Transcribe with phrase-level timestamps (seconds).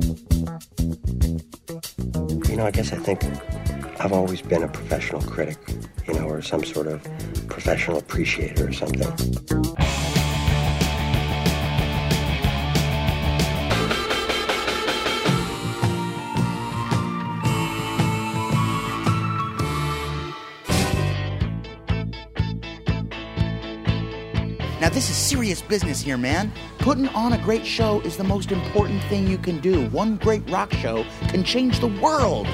[0.00, 0.16] You
[2.56, 3.24] know, I guess I think
[4.00, 5.56] I've always been a professional critic,
[6.06, 7.02] you know, or some sort of
[7.48, 9.08] professional appreciator or something.
[24.94, 26.52] This is serious business here, man.
[26.78, 29.88] Putting on a great show is the most important thing you can do.
[29.90, 32.46] One great rock show can change the world.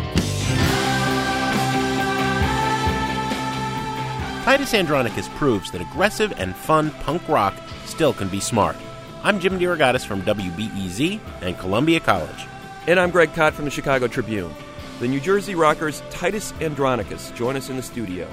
[4.45, 8.75] Titus Andronicus proves that aggressive and fun punk rock still can be smart.
[9.23, 12.47] I'm Jim DeRogatis from WBEZ and Columbia College.
[12.87, 14.53] And I'm Greg Kot from the Chicago Tribune.
[14.99, 18.27] The New Jersey rockers Titus Andronicus join us in the studio.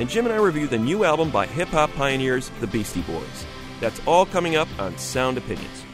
[0.00, 3.44] And Jim and I review the new album by hip hop pioneers, the Beastie Boys.
[3.80, 5.84] That's all coming up on Sound Opinions.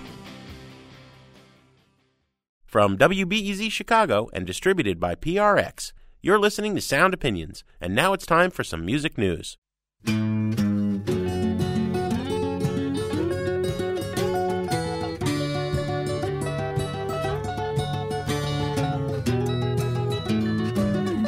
[2.64, 5.92] From WBEZ Chicago and distributed by PRX,
[6.22, 9.56] you're listening to Sound Opinions, and now it's time for some music news.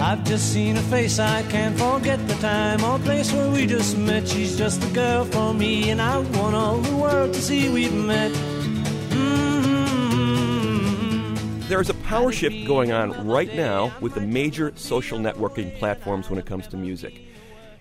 [0.09, 3.95] I've just seen her face, I can't forget the time or place where we just
[3.99, 4.27] met.
[4.27, 7.93] She's just the girl for me, and I want all the world to see we've
[7.93, 8.33] met.
[9.13, 10.09] Mm-hmm.
[11.69, 16.39] There's a power shift going on right now with the major social networking platforms when
[16.39, 17.21] it comes to music.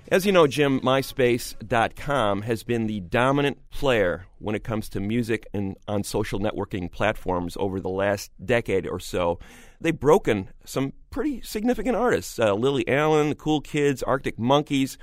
[0.09, 5.47] As you know, Jim, MySpace.com has been the dominant player when it comes to music
[5.53, 9.39] and on social networking platforms over the last decade or so.
[9.79, 12.39] They've broken some pretty significant artists.
[12.39, 14.97] Uh, Lily Allen, the Cool Kids, Arctic Monkeys,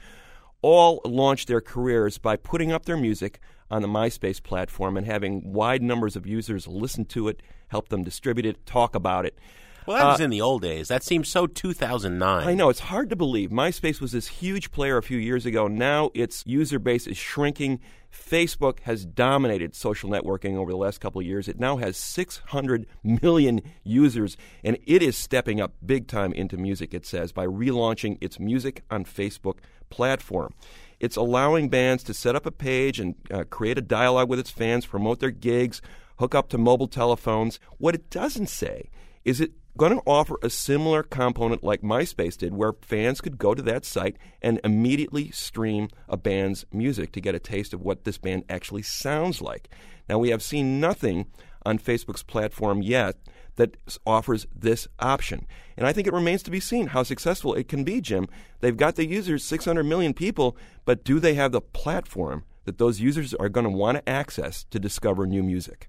[0.62, 3.38] all launched their careers by putting up their music
[3.70, 8.02] on the MySpace platform and having wide numbers of users listen to it, help them
[8.02, 9.38] distribute it, talk about it.
[9.86, 10.88] Well, that was uh, in the old days.
[10.88, 12.48] That seems so 2009.
[12.48, 12.70] I know.
[12.70, 13.50] It's hard to believe.
[13.50, 15.68] MySpace was this huge player a few years ago.
[15.68, 17.80] Now its user base is shrinking.
[18.10, 21.48] Facebook has dominated social networking over the last couple of years.
[21.48, 26.94] It now has 600 million users, and it is stepping up big time into music,
[26.94, 29.58] it says, by relaunching its Music on Facebook
[29.90, 30.54] platform.
[31.00, 34.50] It's allowing bands to set up a page and uh, create a dialogue with its
[34.50, 35.82] fans, promote their gigs,
[36.18, 37.58] hook up to mobile telephones.
[37.78, 38.90] What it doesn't say
[39.24, 43.54] is it going to offer a similar component like MySpace did, where fans could go
[43.54, 48.04] to that site and immediately stream a band's music to get a taste of what
[48.04, 49.68] this band actually sounds like.
[50.08, 51.26] Now, we have seen nothing
[51.66, 53.16] on Facebook's platform yet
[53.56, 53.76] that
[54.06, 55.46] offers this option.
[55.76, 58.28] And I think it remains to be seen how successful it can be, Jim.
[58.60, 63.00] They've got the users, 600 million people, but do they have the platform that those
[63.00, 65.88] users are going to want to access to discover new music?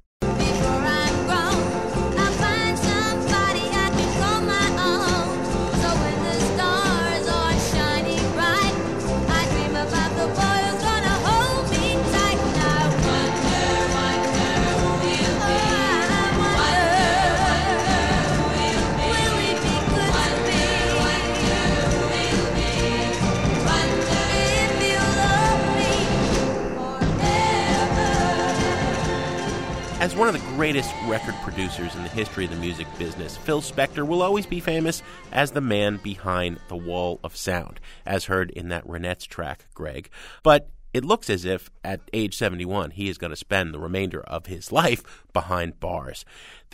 [30.05, 33.59] As one of the greatest record producers in the history of the music business, Phil
[33.59, 35.01] Spector will always be famous
[35.31, 40.11] as the man behind the wall of sound, as heard in that Ronettes track, Greg.
[40.43, 44.21] But it looks as if at age 71 he is going to spend the remainder
[44.21, 46.23] of his life behind bars.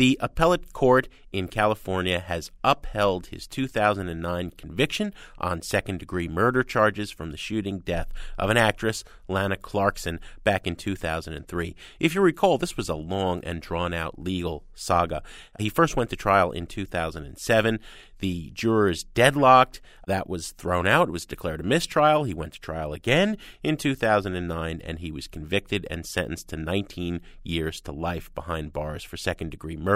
[0.01, 7.12] The appellate court in California has upheld his 2009 conviction on second degree murder charges
[7.12, 11.75] from the shooting death of an actress, Lana Clarkson, back in 2003.
[12.00, 15.22] If you recall, this was a long and drawn out legal saga.
[15.59, 17.79] He first went to trial in 2007.
[18.18, 19.81] The jurors deadlocked.
[20.07, 21.09] That was thrown out.
[21.09, 22.23] It was declared a mistrial.
[22.23, 27.22] He went to trial again in 2009, and he was convicted and sentenced to 19
[27.44, 29.91] years to life behind bars for second degree murder.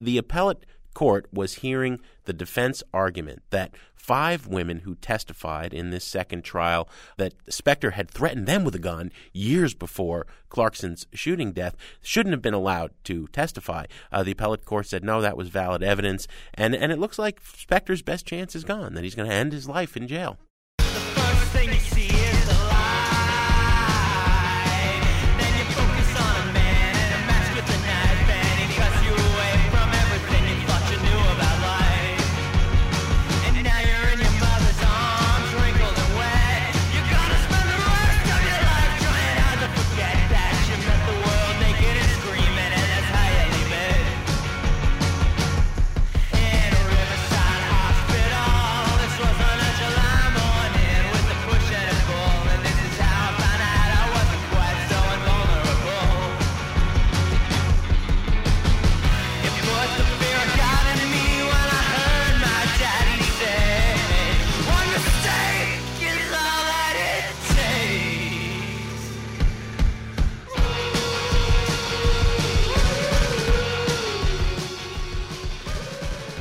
[0.00, 6.04] The appellate court was hearing the defense argument that five women who testified in this
[6.04, 6.88] second trial
[7.18, 12.42] that Spector had threatened them with a gun years before Clarkson's shooting death shouldn't have
[12.42, 13.84] been allowed to testify.
[14.10, 17.42] Uh, the appellate court said no, that was valid evidence, and and it looks like
[17.44, 18.94] Spector's best chance is gone.
[18.94, 20.38] That he's going to end his life in jail.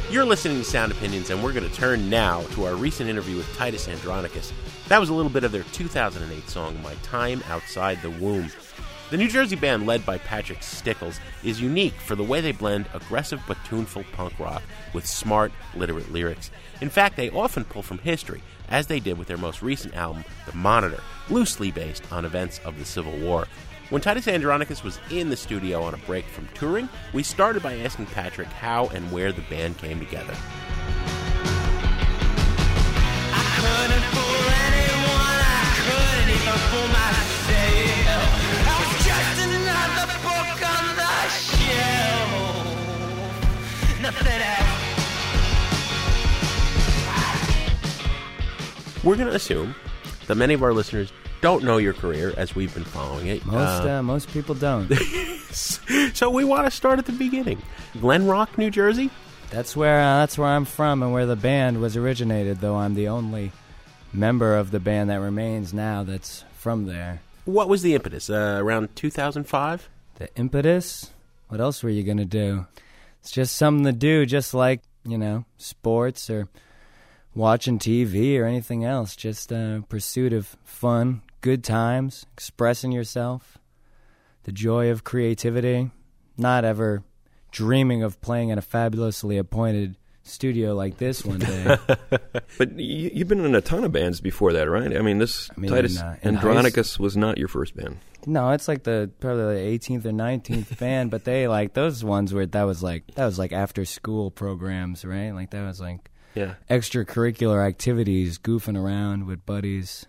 [0.09, 3.35] You're listening to Sound Opinions, and we're going to turn now to our recent interview
[3.35, 4.53] with Titus Andronicus.
[4.87, 8.49] That was a little bit of their 2008 song, My Time Outside the Womb.
[9.09, 12.87] The New Jersey band, led by Patrick Stickles, is unique for the way they blend
[12.93, 14.63] aggressive but tuneful punk rock
[14.93, 16.51] with smart, literate lyrics.
[16.79, 20.23] In fact, they often pull from history, as they did with their most recent album,
[20.45, 23.45] The Monitor, loosely based on events of the Civil War.
[23.89, 27.77] When Titus Andronicus was in the studio on a break from touring, we started by
[27.77, 30.35] asking Patrick how and where the band came together.
[49.01, 49.73] We're going to assume
[50.25, 53.45] that many of our listeners don't know your career as we've been following it.
[53.45, 54.91] Most Uh, uh, most people don't.
[55.51, 57.61] so we want to start at the beginning.
[57.99, 59.09] Glen Rock, New Jersey?
[59.49, 62.59] that's where uh, that's where I'm from and where the band was originated.
[62.59, 63.51] Though I'm the only
[64.13, 67.21] member of the band that remains now that's from there.
[67.45, 68.29] What was the impetus?
[68.29, 69.89] Uh, around 2005?
[70.15, 71.11] The impetus.
[71.47, 72.65] What else were you gonna do?
[73.21, 76.49] It's just something to do, just like you know, sports or
[77.33, 79.15] watching TV or anything else.
[79.15, 83.57] Just a pursuit of fun, good times, expressing yourself,
[84.43, 85.91] the joy of creativity.
[86.37, 87.03] Not ever
[87.51, 91.77] dreaming of playing in a fabulously appointed studio like this one day.
[92.57, 94.95] But you, you've been in a ton of bands before that, right?
[94.95, 97.97] I mean, this I mean, Titus in, uh, in Andronicus was not your first band.
[98.25, 102.33] no, it's like the probably the 18th or 19th band, but they like those ones
[102.33, 105.31] where that was like that was like after school programs, right?
[105.31, 106.55] Like that was like Yeah.
[106.69, 110.05] extracurricular activities, goofing around with buddies,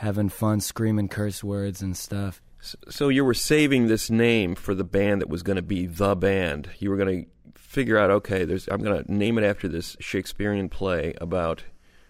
[0.00, 2.40] having fun, screaming curse words and stuff.
[2.88, 6.16] So you were saving this name for the band that was going to be the
[6.16, 6.70] band.
[6.78, 9.96] You were going to figure out, okay, there's I'm going to name it after this
[10.00, 11.64] Shakespearean play about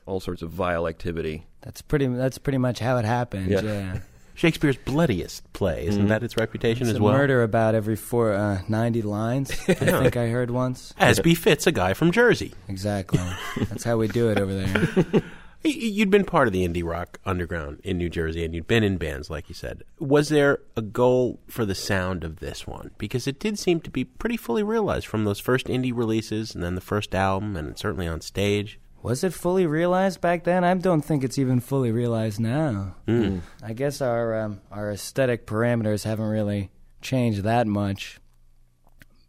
[0.07, 1.47] all sorts of vile activity.
[1.63, 2.07] That's pretty.
[2.07, 3.51] That's pretty much how it happened.
[3.51, 3.61] Yeah.
[3.61, 3.99] Yeah,
[4.35, 5.87] Shakespeare's bloodiest play.
[5.87, 7.13] Isn't that its reputation it's as a well?
[7.13, 9.51] murder about every four uh, ninety lines.
[9.69, 10.95] I think I heard once.
[10.99, 12.55] As befits a guy from Jersey.
[12.69, 13.21] Exactly.
[13.69, 15.23] That's how we do it over there.
[15.65, 18.83] Y- You'd been part of the indie rock underground in New Jersey, and you'd been
[18.85, 19.83] in bands, like you said.
[19.99, 22.93] Was there a goal for the sound of this one?
[22.99, 26.65] Because it did seem to be pretty fully realized from those first indie releases, and
[26.65, 28.79] then the first album, and certainly on stage.
[29.03, 30.63] Was it fully realized back then?
[30.65, 32.97] I don't think it's even fully realized now.
[33.07, 33.41] Mm.
[33.63, 36.71] I guess our um, our aesthetic parameters haven't really
[37.01, 38.19] changed that much,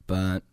[0.07, 0.43] but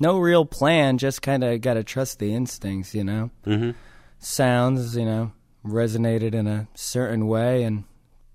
[0.00, 0.98] no real plan.
[0.98, 3.30] Just kind of got to trust the instincts, you know.
[3.46, 3.74] Mhm.
[4.18, 5.32] Sounds, you know,
[5.64, 7.84] resonated in a certain way and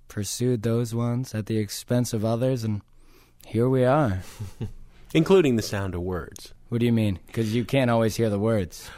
[0.07, 2.81] pursued those ones at the expense of others, and
[3.45, 4.21] here we are.
[5.13, 6.53] Including the sound of words.
[6.69, 7.19] What do you mean?
[7.27, 8.89] Because you can't always hear the words.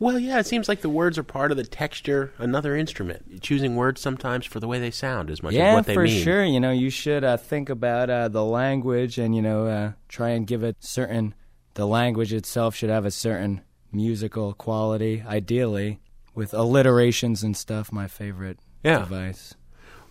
[0.00, 3.42] Well, yeah, it seems like the words are part of the texture, another instrument.
[3.42, 6.06] Choosing words sometimes for the way they sound as much yeah, as what they mean.
[6.06, 6.44] Yeah, for sure.
[6.44, 10.30] You know, you should uh, think about uh, the language and you know uh, try
[10.30, 11.34] and give it certain.
[11.74, 16.00] The language itself should have a certain musical quality, ideally,
[16.38, 17.92] with alliterations and stuff.
[17.92, 19.00] My favorite Yeah.
[19.00, 19.54] device.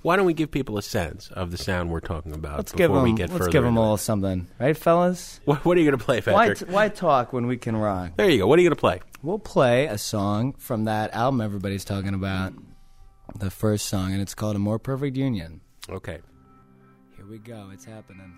[0.04, 2.78] Why don't we give people a sense of the sound we're talking about Let's before
[2.88, 3.04] give them.
[3.04, 5.40] we get let's further give them all something, right, fellas?
[5.46, 8.12] What, what are you going to play, Why, t- why talk when we can rock?
[8.16, 8.48] there you go.
[8.48, 9.00] What are you going to play?
[9.24, 12.54] We'll play a song from that album everybody's talking about,
[13.40, 16.20] the first song, and it's called "A More Perfect Union." Okay.
[17.16, 17.70] Here we go.
[17.74, 18.32] It's happening.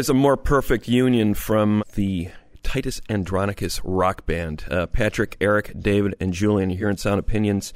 [0.00, 2.30] Is a more perfect union from the
[2.62, 4.64] Titus Andronicus rock band.
[4.70, 7.74] Uh, Patrick, Eric, David, and Julian here in Sound Opinions.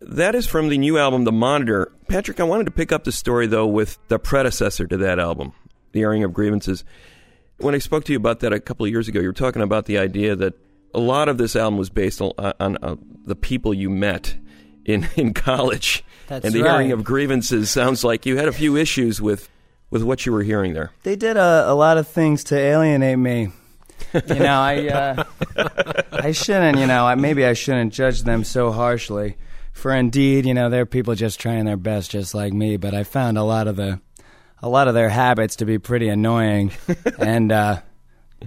[0.00, 1.92] That is from the new album, The Monitor.
[2.08, 5.52] Patrick, I wanted to pick up the story, though, with the predecessor to that album,
[5.92, 6.84] The Airing of Grievances.
[7.58, 9.60] When I spoke to you about that a couple of years ago, you were talking
[9.60, 10.54] about the idea that
[10.94, 14.38] a lot of this album was based on, on uh, the people you met
[14.86, 16.02] in, in college.
[16.28, 16.76] That's and the right.
[16.76, 19.50] airing of grievances sounds like you had a few issues with,
[19.92, 20.90] with what you were hearing there.
[21.04, 23.50] They did a, a lot of things to alienate me.
[24.14, 25.24] You know, I uh,
[26.12, 26.78] I shouldn't.
[26.78, 29.36] You know, I, maybe I shouldn't judge them so harshly.
[29.72, 32.78] For indeed, you know, they're people just trying their best, just like me.
[32.78, 34.00] But I found a lot of the
[34.60, 36.72] a lot of their habits to be pretty annoying,
[37.18, 37.80] and uh,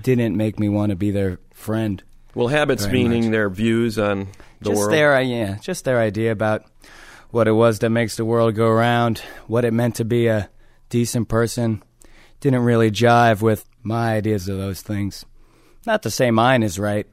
[0.01, 2.03] didn't make me want to be their friend.
[2.33, 3.31] Well, habits meaning much.
[3.31, 4.27] their views on
[4.59, 4.93] the just world.
[4.93, 6.65] their uh, yeah, just their idea about
[7.29, 10.49] what it was that makes the world go round, what it meant to be a
[10.89, 11.83] decent person,
[12.39, 15.25] didn't really jive with my ideas of those things.
[15.85, 17.07] Not to say mine is right,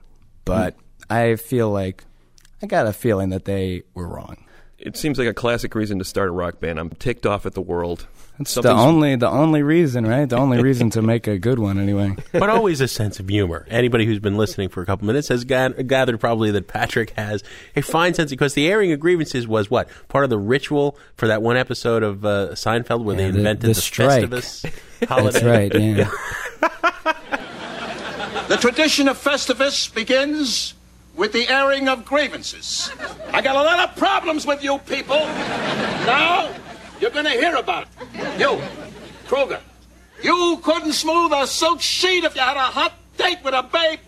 [0.44, 0.76] but
[1.10, 2.04] I feel like
[2.62, 4.44] I got a feeling that they were wrong.
[4.78, 6.78] It seems like a classic reason to start a rock band.
[6.78, 8.06] I'm ticked off at the world.
[8.38, 10.28] It's the only the only reason, right?
[10.28, 12.16] The only reason to make a good one, anyway.
[12.32, 13.66] but always a sense of humor.
[13.70, 17.44] Anybody who's been listening for a couple minutes has ga- gathered probably that Patrick has
[17.76, 21.28] a fine sense because the airing of grievances was what part of the ritual for
[21.28, 24.24] that one episode of uh, Seinfeld where Yeah, they the- invented the the, strike.
[24.24, 24.72] Festivus
[25.08, 25.30] holiday.
[25.40, 25.74] That's right.
[25.74, 26.10] Yeah.
[28.48, 30.74] The tradition of Festivus begins
[31.16, 32.90] with the airing of grievances.
[33.32, 35.16] I got a lot of problems with you people.
[35.16, 36.50] Now,
[37.02, 38.40] you're going to hear about it.
[38.40, 38.60] You,
[39.26, 39.60] Kruger,
[40.22, 43.98] you couldn't smooth a silk sheet if you had a hot date with a babe.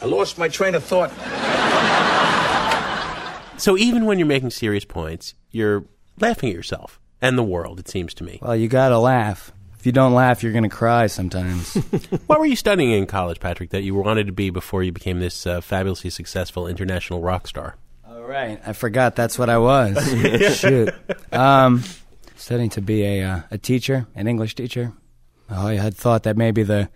[0.00, 1.10] I lost my train of thought.
[3.58, 5.84] So even when you're making serious points, you're
[6.20, 7.80] laughing at yourself and the world.
[7.80, 8.38] It seems to me.
[8.40, 9.52] Well, you gotta laugh.
[9.78, 11.74] If you don't laugh, you're gonna cry sometimes.
[12.26, 15.20] What were you studying in college, Patrick, that you wanted to be before you became
[15.20, 17.76] this uh, fabulously successful international rock star?
[18.26, 19.96] All right, I forgot that's what I was.
[20.58, 20.92] Shoot,
[21.32, 21.84] um,
[22.34, 24.92] studying to be a uh, a teacher, an English teacher.
[25.48, 26.88] Oh, I had thought that maybe the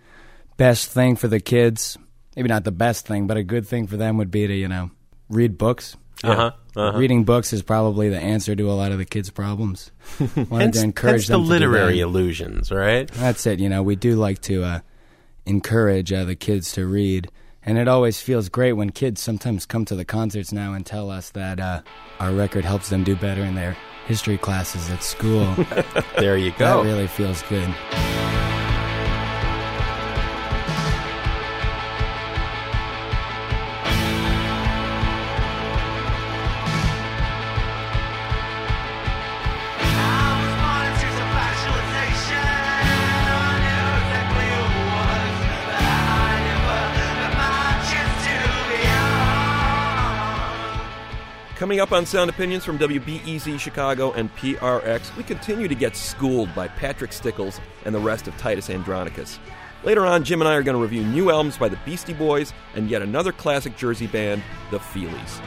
[0.56, 1.96] best thing for the kids,
[2.34, 4.66] maybe not the best thing, but a good thing for them would be to you
[4.66, 4.90] know
[5.28, 5.96] read books.
[6.24, 6.98] Uh-huh, uh-huh.
[6.98, 9.92] Reading books is probably the answer to a lot of the kids' problems.
[10.34, 12.02] Wanted Hence, to encourage hence the them to literary that.
[12.02, 13.08] illusions, right?
[13.08, 13.60] That's it.
[13.60, 14.80] You know, we do like to uh,
[15.46, 17.30] encourage uh, the kids to read.
[17.64, 21.10] And it always feels great when kids sometimes come to the concerts now and tell
[21.10, 21.82] us that uh,
[22.18, 25.54] our record helps them do better in their history classes at school.
[26.18, 26.82] There you go.
[26.82, 27.74] That really feels good.
[51.60, 56.54] Coming up on Sound Opinions from WBEZ Chicago and PRX, we continue to get schooled
[56.54, 59.38] by Patrick Stickles and the rest of Titus Andronicus.
[59.84, 62.54] Later on, Jim and I are going to review new albums by the Beastie Boys
[62.74, 65.38] and yet another classic Jersey band, the Feelies.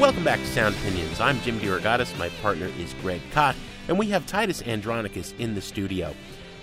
[0.00, 1.20] Welcome back to Sound Opinions.
[1.20, 2.18] I'm Jim DeRogatis.
[2.18, 3.54] My partner is Greg Kot,
[3.86, 6.14] and we have Titus Andronicus in the studio.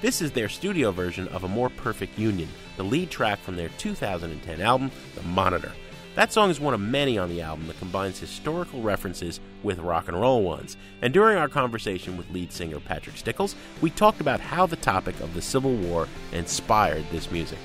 [0.02, 3.70] This is their studio version of A More Perfect Union, the lead track from their
[3.78, 5.72] 2010 album, The Monitor.
[6.18, 10.08] That song is one of many on the album that combines historical references with rock
[10.08, 10.76] and roll ones.
[11.04, 15.14] And during our conversation with lead singer Patrick Stickles, we talked about how the topic
[15.20, 17.60] of the Civil War inspired this music.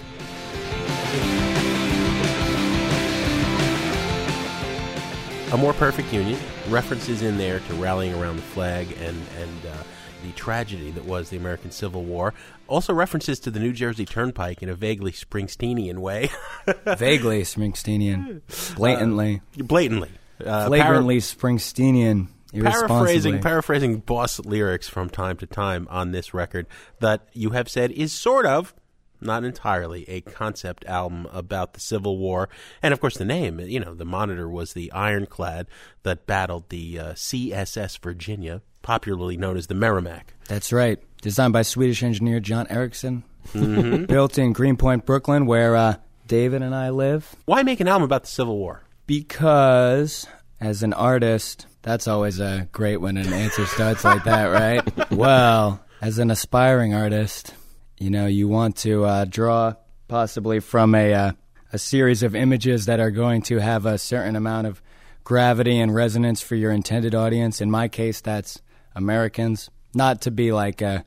[5.52, 6.38] A More Perfect Union,
[6.68, 9.82] references in there to rallying around the flag and, and uh,
[10.22, 12.34] the tragedy that was the American Civil War.
[12.68, 16.30] Also references to the New Jersey Turnpike in a vaguely Springsteenian way.
[16.86, 18.40] Vaguely Springsteenian,
[18.76, 20.10] blatantly, Blatantly.
[20.44, 26.66] Uh, flagrantly Springsteenian, paraphrasing paraphrasing boss lyrics from time to time on this record
[27.00, 28.74] that you have said is sort of
[29.20, 32.48] not entirely a concept album about the Civil War
[32.82, 35.66] and of course the name you know the monitor was the ironclad
[36.02, 40.98] that battled the uh, CSS Virginia popularly known as the Merrimack That's right.
[41.22, 43.24] Designed by Swedish engineer John Ericsson.
[43.52, 44.04] Mm-hmm.
[44.06, 47.34] Built in Greenpoint, Brooklyn, where uh, David and I live.
[47.44, 50.26] why make an album about the Civil War Because
[50.60, 55.10] as an artist, that's always a great when an answer starts like that, right?
[55.12, 57.54] Well, as an aspiring artist,
[57.98, 59.74] you know, you want to uh, draw
[60.08, 61.32] possibly from a uh,
[61.72, 64.82] a series of images that are going to have a certain amount of
[65.24, 67.60] gravity and resonance for your intended audience.
[67.60, 68.60] In my case, that's
[68.94, 69.70] Americans.
[69.94, 71.02] Not to be like uh,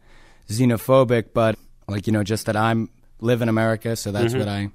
[0.48, 4.70] xenophobic, but like you know, just that I'm live in America, so that's what I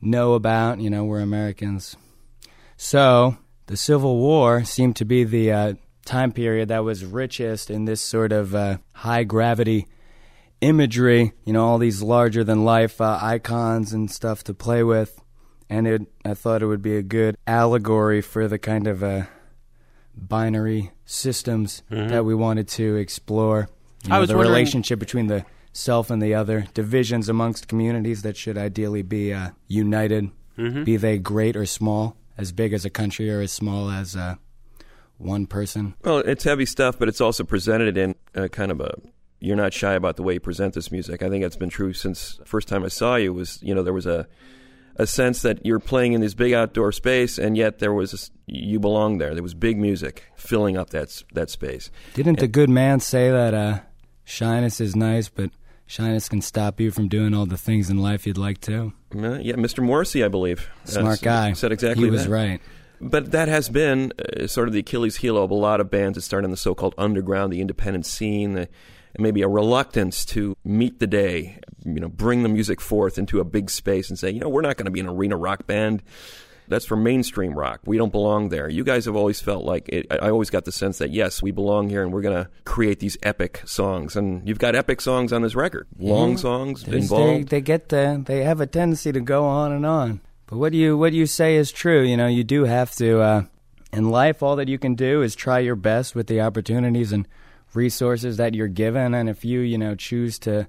[0.00, 0.80] know about.
[0.80, 1.96] You know, we're Americans.
[2.76, 7.84] So the Civil War seemed to be the uh, time period that was richest in
[7.84, 9.86] this sort of uh, high gravity
[10.60, 11.32] imagery.
[11.44, 15.20] You know, all these larger than life uh, icons and stuff to play with,
[15.68, 16.02] and it.
[16.24, 19.24] I thought it would be a good allegory for the kind of uh,
[20.16, 23.68] binary systems that we wanted to explore.
[24.06, 28.22] You I was the wondering- relationship between the self and the other, divisions amongst communities
[28.22, 32.90] that should ideally be uh, united, be they great or small, as big as a
[32.90, 34.36] country or as small as uh,
[35.18, 35.94] one person.
[36.04, 38.94] Well, it's heavy stuff, but it's also presented in uh, kind of a.
[39.40, 41.22] You're not shy about the way you present this music.
[41.22, 43.32] I think that's been true since the first time I saw you.
[43.32, 44.26] Was you know there was a
[44.96, 48.18] a sense that you're playing in this big outdoor space, and yet there was a
[48.46, 49.34] you belong there.
[49.34, 51.90] There was big music filling up that that space.
[52.14, 53.80] Didn't the good man say that uh,
[54.24, 55.50] shyness is nice, but
[55.86, 58.92] shyness can stop you from doing all the things in life you'd like to?
[59.14, 59.82] Uh, yeah, Mr.
[59.82, 61.52] Morrissey, I believe, uh, Smart s- guy.
[61.52, 62.30] said exactly He was that.
[62.30, 62.60] right.
[63.00, 66.16] But that has been uh, sort of the Achilles heel of a lot of bands
[66.16, 68.66] that start in the so-called underground, the independent scene, uh,
[69.14, 73.40] and maybe a reluctance to meet the day, you know, bring the music forth into
[73.40, 75.66] a big space and say, you know, we're not going to be an arena rock
[75.66, 76.02] band.
[76.66, 77.80] That's for mainstream rock.
[77.84, 78.70] We don't belong there.
[78.70, 81.50] You guys have always felt like it, I always got the sense that yes, we
[81.50, 84.16] belong here, and we're going to create these epic songs.
[84.16, 87.50] And you've got epic songs on this record, long songs There's- involved.
[87.50, 90.22] They, they get the, they have a tendency to go on and on.
[90.46, 92.02] But what you what you say is true.
[92.02, 93.20] You know, you do have to.
[93.20, 93.42] Uh,
[93.92, 97.28] in life, all that you can do is try your best with the opportunities and
[97.74, 99.14] resources that you're given.
[99.14, 100.68] And if you you know choose to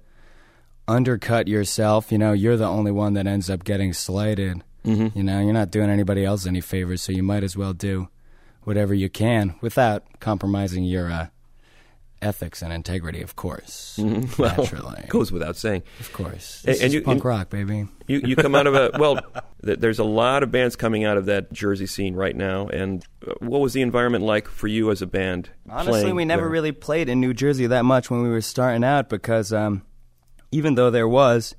[0.88, 4.63] undercut yourself, you know, you're the only one that ends up getting slighted.
[4.86, 5.18] Mm-hmm.
[5.18, 8.08] You know, you're not doing anybody else any favors, so you might as well do
[8.63, 11.28] whatever you can without compromising your uh,
[12.22, 13.98] ethics and integrity, of course.
[14.00, 14.41] Mm-hmm.
[14.41, 15.06] Well, Naturally.
[15.08, 15.82] goes without saying.
[16.00, 16.63] Of course.
[16.65, 17.88] And- This and is you- punk and- rock, baby.
[18.08, 19.20] You you come out of a well.
[19.65, 22.67] th- There's a lot of bands coming out of that Jersey scene right now.
[22.67, 25.49] And uh, what was the environment like for you as a band?
[25.69, 26.49] Honestly, we never there?
[26.49, 29.84] really played in New Jersey that much when we were starting out because um,
[30.51, 31.56] even though there was,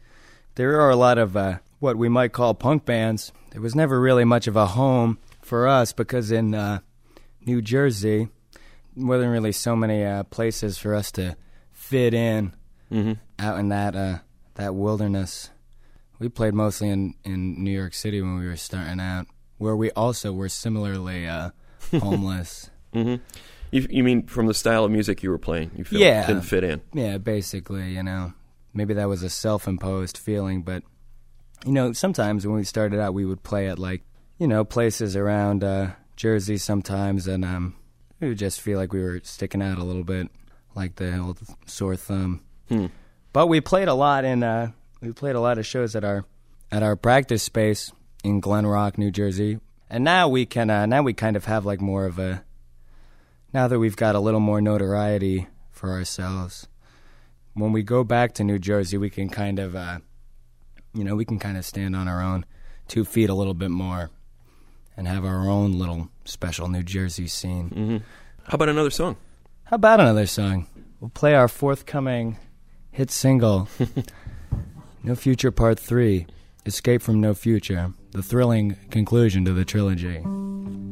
[0.55, 3.33] there are a lot of uh, what we might call punk bands.
[3.51, 6.81] There was never really much of a home for us because in uh,
[7.45, 8.29] New Jersey,
[8.97, 11.37] there wasn't really so many uh, places for us to
[11.73, 12.53] fit in
[13.39, 14.19] out in that uh,
[14.55, 15.51] that wilderness.
[16.19, 19.27] We played mostly in, in New York City when we were starting out,
[19.59, 21.51] where we also were similarly uh,
[22.01, 22.71] homeless.
[22.95, 23.21] You,
[23.71, 25.73] you mean from the style of music you were playing?
[25.77, 26.27] You felt Yeah.
[26.27, 26.81] didn't fit in.
[26.95, 28.33] Yeah, basically, you know.
[28.73, 30.83] Maybe that was a self imposed feeling, but,
[31.65, 34.03] you know, sometimes when we started out, we would play at, like,
[34.39, 37.75] you know, places around uh, Jersey sometimes, and um,
[38.21, 40.29] we would just feel like we were sticking out a little bit,
[40.75, 42.43] like the old sore thumb.
[43.33, 44.73] But we played a lot in, uh,
[45.07, 46.25] we played a lot of shows at our,
[46.73, 47.93] at our practice space
[48.25, 51.65] in Glen Rock, New Jersey, and now we can uh, now we kind of have
[51.65, 52.45] like more of a
[53.53, 56.67] now that we've got a little more notoriety for ourselves.
[57.55, 60.01] When we go back to New Jersey, we can kind of uh,
[60.93, 62.45] you know we can kind of stand on our own
[62.89, 64.11] two feet a little bit more
[64.97, 68.03] and have our own little special New Jersey scene.
[68.43, 69.17] How about another song?
[69.65, 70.67] How about another song?
[70.99, 72.39] We'll play our forthcoming
[72.97, 73.69] hit single,
[75.07, 76.27] No Future Part 3,
[76.67, 80.19] Escape from No Future, the thrilling conclusion to the trilogy.
[80.19, 80.83] One,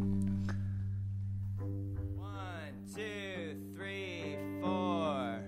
[2.94, 5.40] two, three, four.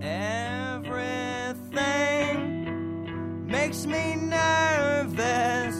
[0.00, 1.76] Everything
[3.46, 5.76] makes me nervous.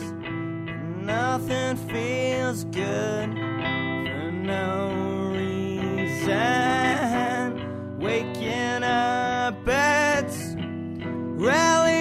[1.00, 6.36] Nothing feels good for no reason.
[7.98, 9.66] Waking up,
[11.38, 11.95] it's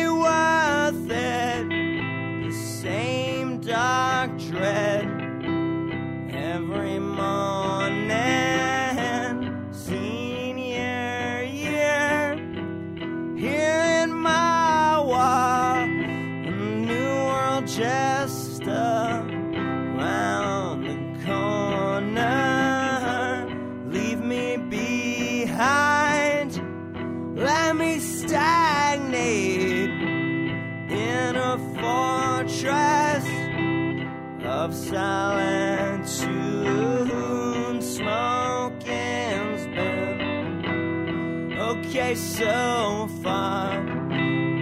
[42.16, 43.82] so far,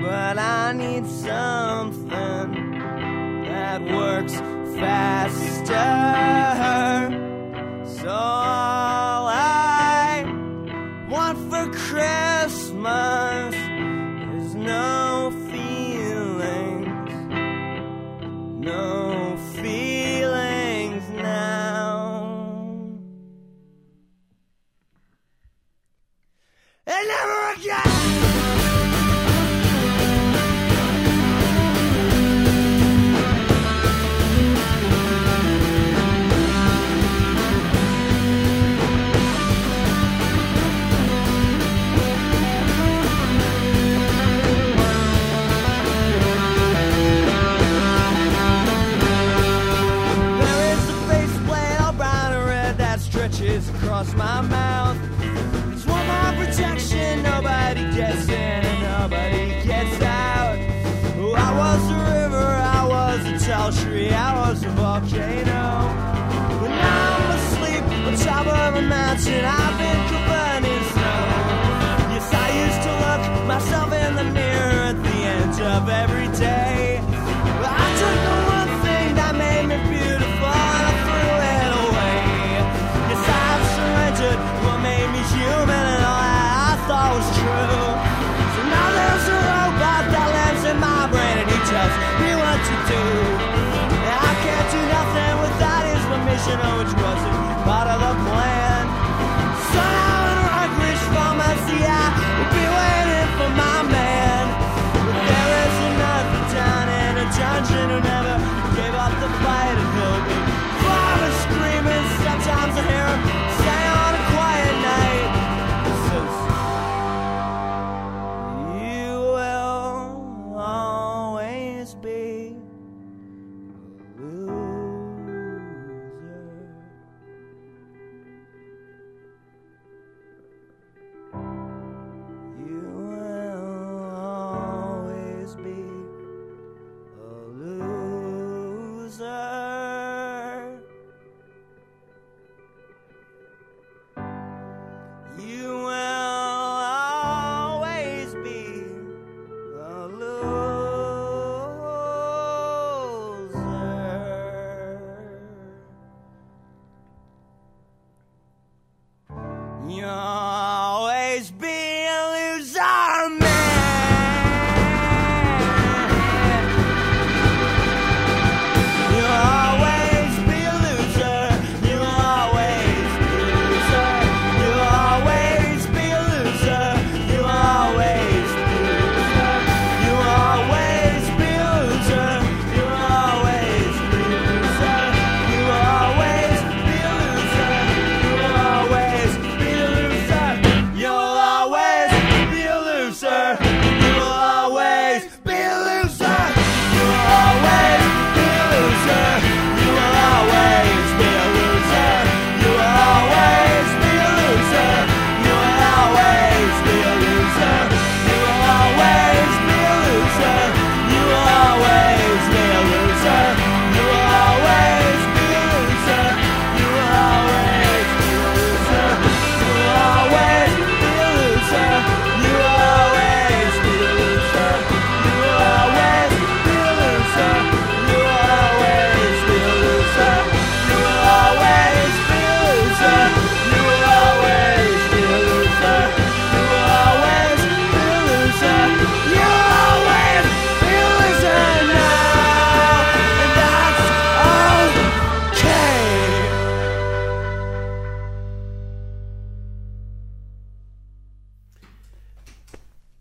[0.01, 2.09] but I need something
[3.45, 4.33] that works
[4.79, 6.52] faster.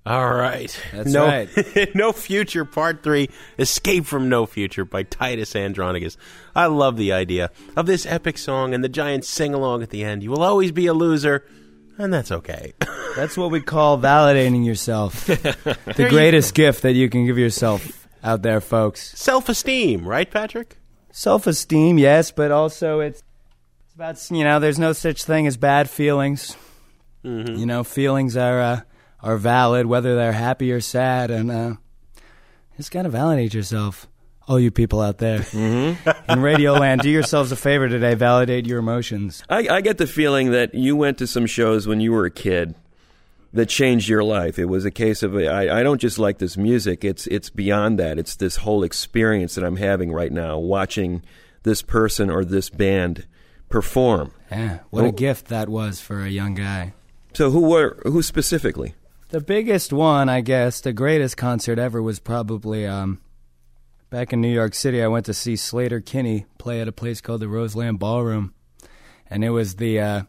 [0.05, 0.77] All right.
[0.93, 1.49] That's no, right.
[1.95, 6.17] no Future Part 3 Escape from No Future by Titus Andronicus.
[6.57, 10.03] I love the idea of this epic song and the giant sing along at the
[10.03, 10.25] end.
[10.25, 11.47] You will always be a loser,
[11.99, 12.73] and that's okay.
[13.15, 15.27] That's what we call validating yourself.
[15.27, 19.13] the you greatest gift that you can give yourself out there, folks.
[19.19, 20.79] Self esteem, right, Patrick?
[21.11, 23.23] Self esteem, yes, but also it's
[23.85, 26.57] it's about you know, there's no such thing as bad feelings.
[27.23, 28.81] You know, feelings are uh,
[29.23, 31.75] are valid whether they're happy or sad, and uh,
[32.77, 34.09] just gotta validate yourself.
[34.49, 35.47] All you people out there
[36.29, 38.15] in Radio Land, do yourselves a favor today.
[38.15, 39.45] Validate your emotions.
[39.49, 42.31] I, I get the feeling that you went to some shows when you were a
[42.31, 42.75] kid
[43.53, 44.59] that changed your life.
[44.59, 47.05] It was a case of I, I don't just like this music.
[47.05, 48.19] It's it's beyond that.
[48.19, 51.23] It's this whole experience that I'm having right now, watching
[51.63, 53.27] this person or this band
[53.69, 54.33] perform.
[54.51, 55.09] Yeah, what Oh.
[55.09, 56.95] a gift that was for a young guy.
[57.33, 58.95] So who were who specifically?
[59.33, 63.19] The biggest one, I guess, the greatest concert ever was probably um,
[64.11, 65.03] back in New York City.
[65.03, 68.53] I went to see Sleater-Kinney play at a place called the Roseland Ballroom,
[69.31, 70.23] and it was the uh,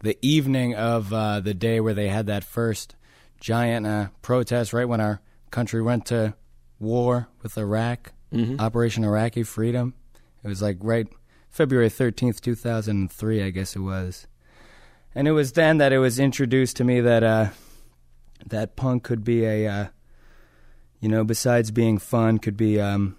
[0.00, 2.96] the evening of uh, the day where they had that first
[3.38, 5.20] giant uh, protest right when our
[5.52, 6.34] country went to
[6.80, 8.12] war with Iraq,
[8.58, 9.94] Operation Iraqi Freedom.
[10.42, 11.06] It was like right
[11.48, 14.26] February thirteenth, two thousand and three, I guess it was.
[15.14, 17.50] And it was then that it was introduced to me that uh,
[18.46, 19.86] that punk could be a, uh,
[21.00, 23.16] you know, besides being fun, could be um,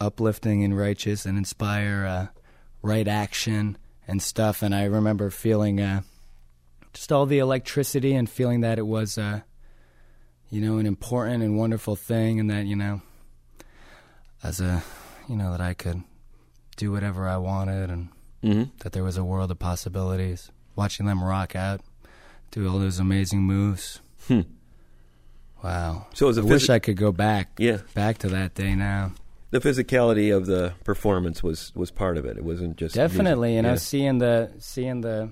[0.00, 2.26] uplifting and righteous and inspire uh,
[2.82, 4.62] right action and stuff.
[4.62, 6.02] And I remember feeling uh,
[6.92, 9.40] just all the electricity and feeling that it was, uh,
[10.50, 13.02] you know, an important and wonderful thing, and that you know,
[14.42, 14.82] as a,
[15.28, 16.02] you know, that I could
[16.76, 18.08] do whatever I wanted, and
[18.80, 20.50] that there was a world of possibilities.
[20.74, 21.80] Watching them rock out,
[22.50, 24.00] do all those amazing moves.
[25.62, 26.06] Wow.
[26.14, 27.50] So it was a I wish I could go back.
[27.58, 27.78] Yeah.
[27.94, 29.12] Back to that day now.
[29.50, 32.36] The physicality of the performance was was part of it.
[32.36, 33.56] It wasn't just Definitely, music.
[33.56, 33.74] you know, Yeah.
[33.76, 35.30] seeing the seeing the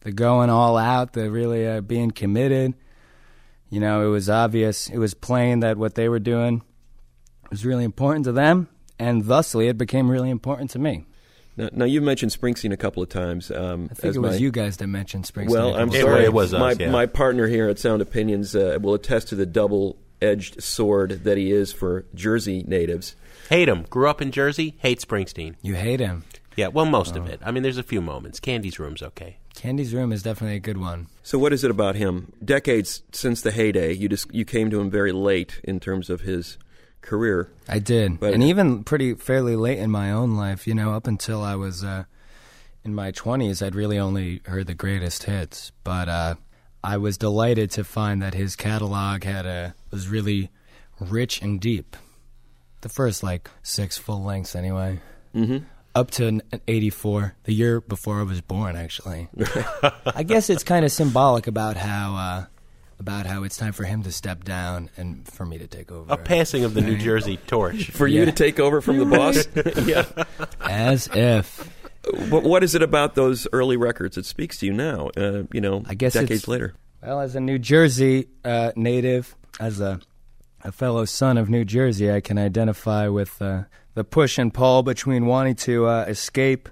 [0.00, 2.74] the going all out, the really uh, being committed.
[3.70, 6.60] You know, it was obvious, it was plain that what they were doing
[7.50, 8.68] was really important to them,
[8.98, 11.06] and thusly, it became really important to me.
[11.56, 13.50] Now, now you mentioned Springsteen a couple of times.
[13.50, 15.50] Um, I think it was my- you guys that mentioned Springsteen.
[15.50, 16.24] Well, I'm sorry.
[16.24, 16.90] it was us, my yeah.
[16.90, 21.52] my partner here at Sound Opinions uh, will attest to the double-edged sword that he
[21.52, 23.16] is for Jersey natives.
[23.50, 23.82] Hate him.
[23.90, 24.74] Grew up in Jersey.
[24.78, 25.56] Hate Springsteen.
[25.62, 26.24] You hate him.
[26.56, 27.20] Yeah, well, most Oh.
[27.20, 27.40] of it.
[27.44, 28.38] I mean, there's a few moments.
[28.40, 29.36] Candy's Room's okay.
[29.54, 31.06] Candy's Room is definitely a good one.
[31.22, 32.32] So, what is it about him?
[32.44, 36.22] Decades since the heyday, you just you came to him very late in terms of
[36.22, 36.56] his
[37.02, 37.50] career.
[37.68, 40.66] I did, But- and even pretty fairly late in my own life.
[40.66, 42.04] You know, up until I was uh,
[42.84, 45.72] in my twenties, I'd really only heard the greatest hits.
[45.84, 46.34] But uh,
[46.82, 50.50] I was delighted to find that his catalog had a was really
[51.00, 51.96] rich and deep.
[52.80, 55.00] The first like six full lengths, anyway.
[55.34, 55.58] Mm-hmm.
[55.94, 59.28] Up to n- '84, the year before I was born, actually.
[60.06, 62.44] I guess it's kind of symbolic about how uh,
[63.02, 66.12] about how it's time for him to step down and for me to take over.
[66.12, 67.90] A passing of the New Jersey torch.
[67.90, 68.26] For you Yeah.
[68.26, 69.46] to take over from the boss.
[69.86, 70.06] yeah.
[70.60, 71.68] As if.
[72.30, 75.10] But what is it about those early records that speaks to you now?
[75.16, 76.74] Uh, you know, I guess decades it's- later.
[77.02, 79.98] Well, as a New Jersey uh, native, as a,
[80.62, 84.84] a fellow son of New Jersey, I can identify with uh, the push and pull
[84.84, 86.68] between wanting to uh, escape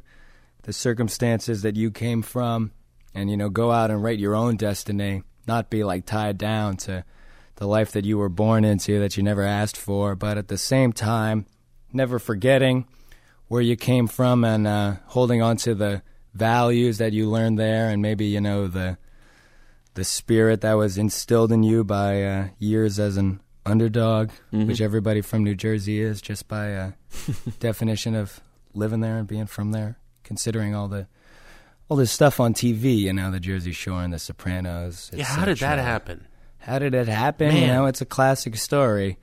[0.62, 2.70] the circumstances that you came from
[3.12, 6.76] and, you know, go out and write your own destiny, not be like tied down
[6.76, 7.05] to
[7.57, 10.57] the life that you were born into that you never asked for, but at the
[10.57, 11.44] same time,
[11.92, 12.86] never forgetting
[13.48, 16.03] where you came from and uh, holding on to the
[16.34, 18.96] values that you learned there and maybe, you know, the
[19.94, 24.30] the spirit that was instilled in you by uh, years as an underdog,
[24.68, 26.90] which everybody from New Jersey is, just by uh,
[27.59, 28.40] definition of
[28.72, 29.98] living there and being from there.
[30.22, 31.09] Considering all the
[31.91, 35.11] all this stuff on TV, you know, the Jersey Shore and the Sopranos.
[35.12, 36.24] Yeah, how did that happen?
[36.59, 37.57] How did it happen?
[37.57, 39.18] You know, it's a classic story.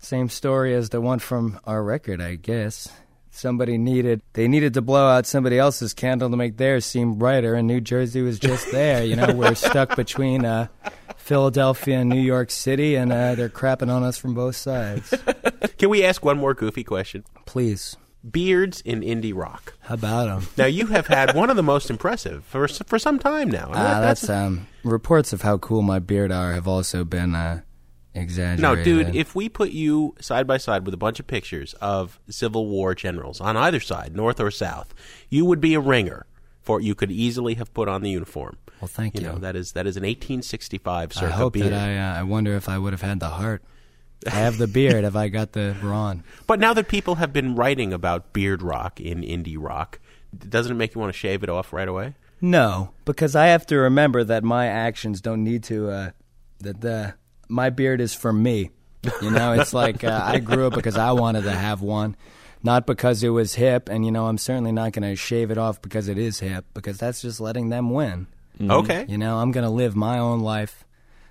[0.00, 2.88] Same story as the one from our record, I guess.
[3.30, 7.54] Somebody needed they needed to blow out somebody else's candle to make theirs seem brighter,
[7.54, 9.04] and New Jersey was just there.
[9.04, 10.66] You know, we're stuck between uh,
[11.16, 15.14] Philadelphia and New York City, and uh, they're crapping on us from both sides.
[15.78, 17.22] Can we ask one more goofy question?
[17.46, 17.96] Please,
[18.28, 19.74] Beards in indie rock.
[19.80, 20.48] how about them?
[20.58, 23.66] Now you have had one of the most impressive for for some time now.
[23.66, 27.34] Mean, Uh, that- that's um, reports of how cool my beard are have also been
[27.34, 27.62] uh,
[28.14, 28.62] exaggerated.
[28.62, 32.20] No, dude, if we put you side by side with a bunch of pictures of
[32.28, 34.92] Civil War generals on either side, North or South,
[35.30, 36.26] you would be a ringer
[36.60, 38.58] for you could easily have put on the uniform.
[38.82, 39.22] Well, thank you.
[39.26, 41.72] know that is that is an 1865 I hope beard.
[41.72, 41.96] that I.
[41.96, 43.62] Uh, I wonder if I would have had the heart.
[44.26, 45.04] I have the beard.
[45.04, 46.24] have I got the brawn?
[46.46, 50.00] But now that people have been writing about beard rock in indie rock,
[50.36, 52.14] doesn't it make you want to shave it off right away?
[52.40, 55.90] No, because I have to remember that my actions don't need to.
[55.90, 56.10] Uh,
[56.60, 57.14] that the
[57.48, 58.70] my beard is for me.
[59.22, 62.16] You know, it's like uh, I grew up because I wanted to have one,
[62.62, 63.88] not because it was hip.
[63.88, 66.66] And you know, I'm certainly not going to shave it off because it is hip,
[66.74, 68.26] because that's just letting them win.
[68.60, 69.06] Okay.
[69.08, 70.84] You know, I'm going to live my own life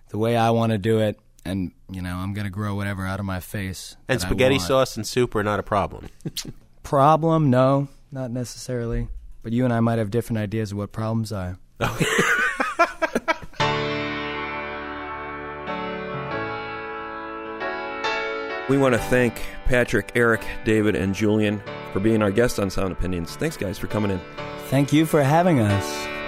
[0.10, 1.20] the way I want to do it,
[1.50, 3.98] and you know, I'm going to grow whatever out of my face.
[4.08, 6.10] And spaghetti sauce and soup are not a problem.
[6.84, 7.50] Problem?
[7.50, 9.10] No, not necessarily.
[9.44, 11.60] But you and I might have different ideas of what problems are.
[18.70, 21.60] We want to thank Patrick, Eric, David, and Julian
[21.92, 23.36] for being our guests on Sound Opinions.
[23.36, 24.22] Thanks, guys, for coming in.
[24.68, 26.19] Thank you for having us.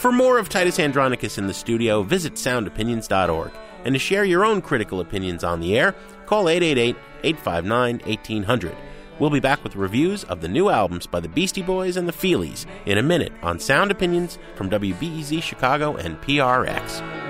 [0.00, 3.52] For more of Titus Andronicus in the studio, visit soundopinions.org.
[3.84, 5.94] And to share your own critical opinions on the air,
[6.24, 8.76] call 888 859 1800.
[9.18, 12.14] We'll be back with reviews of the new albums by the Beastie Boys and the
[12.14, 17.29] Feelies in a minute on Sound Opinions from WBEZ Chicago and PRX.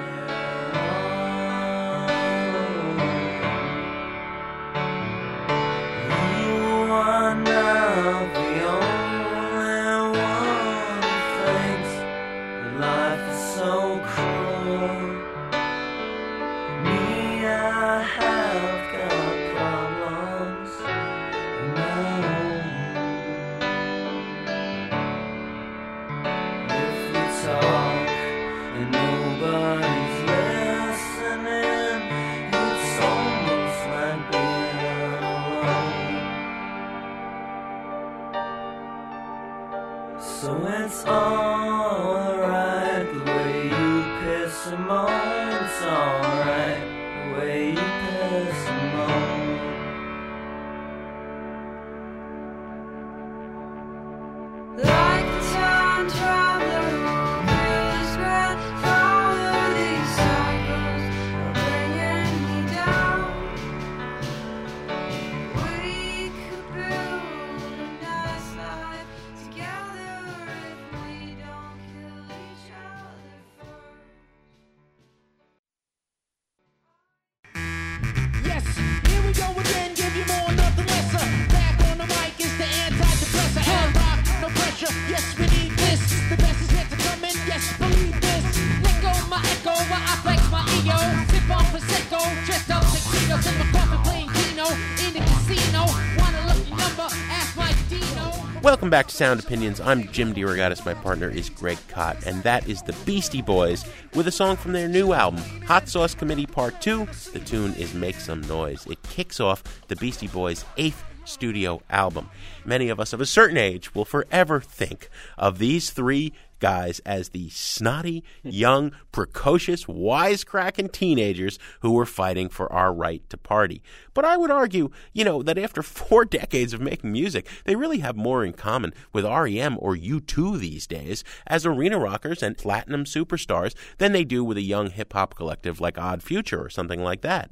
[98.91, 99.81] Welcome back to Sound Opinions.
[99.81, 100.85] I'm Jim DeRogatis.
[100.85, 103.85] My partner is Greg Kot, and that is the Beastie Boys
[104.15, 107.07] with a song from their new album, Hot Sauce Committee Part 2.
[107.33, 108.89] The tune is Make Some Noise.
[108.89, 112.31] It kicks off the Beastie Boys' eighth studio album.
[112.65, 117.31] Many of us of a certain age will forever think of these three guys as
[117.31, 123.83] the snotty, young, precocious, wisecracking teenagers who were fighting for our right to party.
[124.15, 127.99] But I would argue, you know, that after four decades of making music, they really
[127.99, 133.05] have more in common with REM or U2 these days as arena rockers and platinum
[133.05, 137.03] superstars than they do with a young hip hop collective like Odd Future or something
[137.03, 137.51] like that.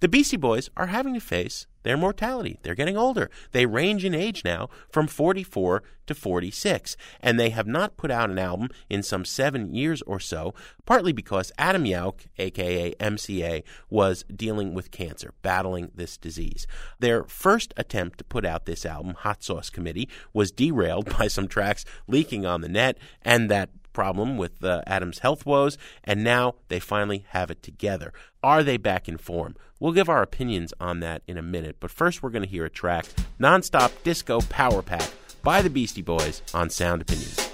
[0.00, 2.58] The Beastie Boys are having to face their mortality.
[2.62, 3.30] They're getting older.
[3.52, 8.30] They range in age now from 44 to 46, and they have not put out
[8.30, 10.54] an album in some seven years or so,
[10.86, 16.66] partly because Adam Yauch, aka MCA, was dealing with cancer, battling this disease.
[16.98, 21.46] Their first attempt to put out this album, Hot Sauce Committee, was derailed by some
[21.46, 26.54] tracks leaking on the net and that problem with uh, Adam's health woes, and now
[26.68, 28.12] they finally have it together.
[28.42, 29.56] Are they back in form?
[29.78, 32.64] We'll give our opinions on that in a minute, but first we're going to hear
[32.64, 33.06] a track,
[33.40, 35.10] Nonstop Disco Power Pack
[35.42, 37.49] by the Beastie Boys on Sound Opinions.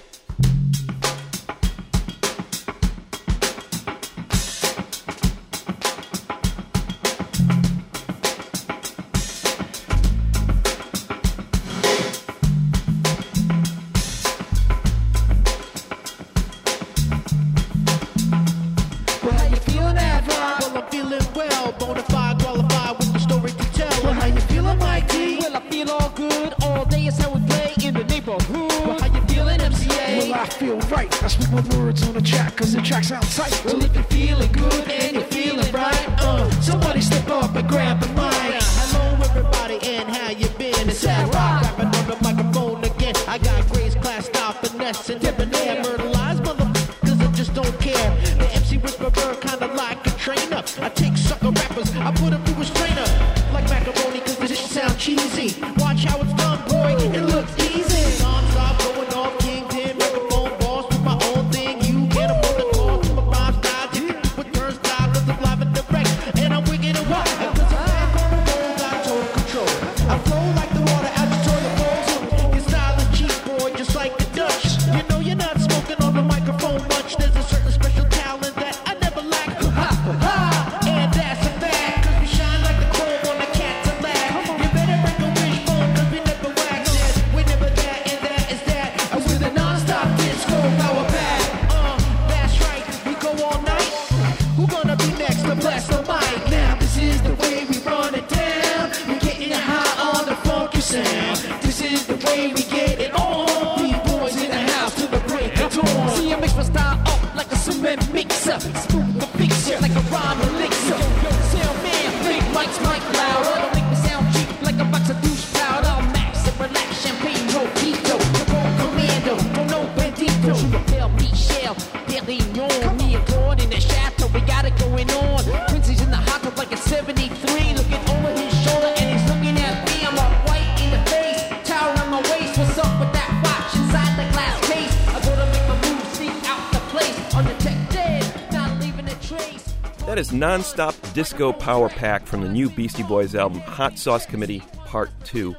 [140.37, 145.57] Nonstop Disco Power Pack from the new Beastie Boys album, Hot Sauce Committee Part 2.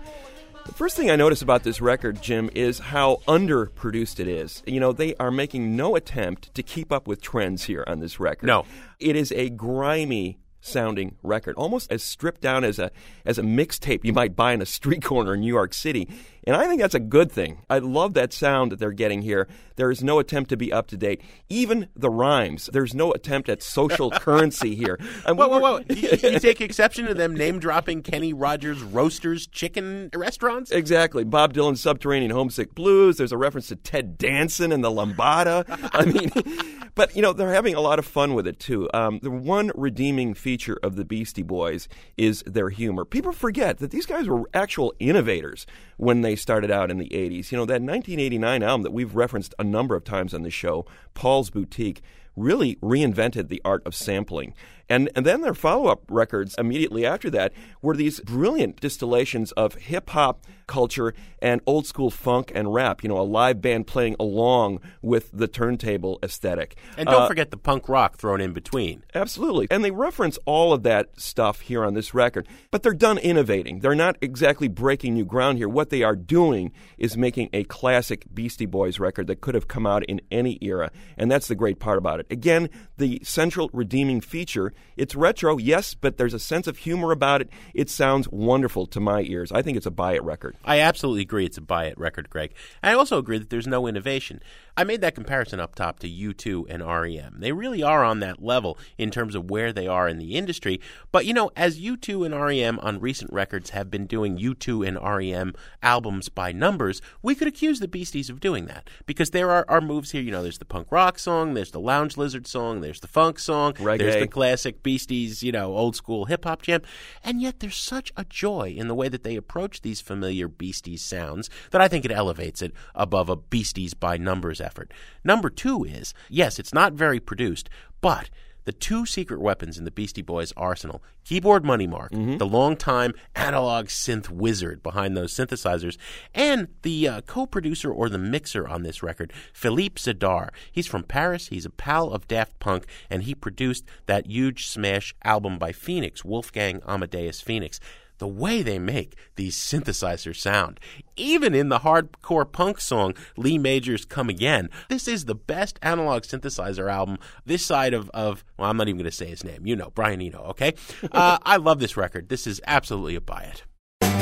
[0.68, 4.62] The first thing I notice about this record, Jim, is how underproduced it is.
[4.68, 8.20] You know, they are making no attempt to keep up with trends here on this
[8.20, 8.46] record.
[8.46, 8.66] No.
[9.00, 12.92] It is a grimy sounding record, almost as stripped down as a
[13.26, 16.08] as a mixtape you might buy in a street corner in New York City.
[16.46, 17.64] And I think that's a good thing.
[17.70, 19.48] I love that sound that they're getting here.
[19.78, 21.22] There is no attempt to be up to date.
[21.50, 25.00] Even the rhymes, there's no attempt at social currency here.
[25.26, 25.96] And Whoa, we whoa, were- whoa!
[25.96, 30.72] You, you take exception to them name dropping Kenny Rogers Roasters chicken restaurants?
[30.72, 31.24] Exactly.
[31.24, 33.18] Bob Dylan's Subterranean Homesick Blues.
[33.18, 35.64] There's a reference to Ted Danson and the Lambada.
[35.94, 38.90] I mean, but, you know, they're having a lot of fun with it, too.
[38.94, 43.06] Um, the one redeeming feature of the Beastie Boys is their humor.
[43.06, 45.66] People forget that these guys were actual innovators
[45.98, 47.52] when they started out in the 80s.
[47.52, 50.86] You know, that 1989 album that we've referenced a number of times on the show,
[51.13, 52.01] Paul's Boutique,
[52.36, 54.53] really reinvented the art of sampling.
[54.88, 57.51] And, and then their follow up records immediately after that
[57.82, 63.03] were these brilliant distillations of hip hop culture and old school funk and rap.
[63.03, 66.78] You know, a live band playing along with the turntable aesthetic.
[66.97, 69.03] And don't Uh, forget the punk rock thrown in between.
[69.15, 69.68] Absolutely.
[69.72, 72.47] And they reference all of that stuff here on this record.
[72.72, 73.80] But they're done innovating.
[73.80, 75.70] They're not exactly breaking new ground here.
[75.70, 79.86] What they are doing is making a classic Beastie Boys record that could have come
[79.86, 80.91] out in any era.
[81.18, 82.28] And that's the great part about it.
[82.30, 87.41] Again, the central redeeming feature it's retro, yes, but there's a sense of humor about
[87.41, 87.49] it.
[87.74, 89.51] It sounds wonderful to my ears.
[89.51, 90.57] I think it's a buy it record.
[90.64, 92.53] I absolutely agree it's a buy it record, Greg.
[92.84, 94.41] I also agree that there's no innovation.
[94.80, 97.38] I made that comparison up top to U2 and REM.
[97.39, 100.80] They really are on that level in terms of where they are in the industry.
[101.12, 105.01] But, you know, as U2 and REM on recent records have been doing U2 and
[105.01, 109.66] REM albums by numbers, we could accuse the Beasties of doing that because there are,
[109.68, 110.22] are moves here.
[110.22, 113.39] You know, there's the punk rock song, there's the lounge lizard song, there's the funk
[113.39, 116.84] song, there's the classic Beasties, you know, old school hip hop jam.
[117.24, 121.02] And yet there's such a joy in the way that they approach these familiar Beasties
[121.02, 124.91] sounds that I think it elevates it above a Beasties by numbers effort.
[125.24, 127.70] Number two is yes, it's not very produced,
[128.02, 128.30] but
[128.68, 133.86] the two secret weapons in the Beastie Boys arsenal keyboard money mark, the longtime analog
[133.86, 135.98] synth wizard behind those synthesizers,
[136.36, 140.50] and the uh, co producer or the mixer on this record, Philippe Zdar.
[140.70, 145.16] He's from Paris, he's a pal of Daft Punk, and he produced that huge smash
[145.24, 147.80] album by Phoenix, Wolfgang Amadeus Phoenix
[148.18, 150.80] the way they make these synthesizers sound.
[151.15, 156.24] Even in the hardcore punk song Lee Major's Come Again, this is the best analog
[156.24, 159.65] synthesizer album this side of, of well, I'm not even going to say his name.
[159.65, 160.74] You know, Brian Eno, okay?
[161.11, 162.30] Uh, I love this record.
[162.30, 163.63] This is absolutely a buy it.